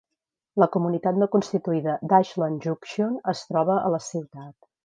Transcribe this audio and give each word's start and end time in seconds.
La 0.63 0.67
comunitat 0.75 1.19
no 1.25 1.27
constituïda 1.35 1.95
d'Ashland 2.13 2.65
Junction 2.67 3.15
es 3.37 3.47
troba 3.53 3.81
a 3.87 3.97
la 3.99 4.05
ciutat. 4.11 4.53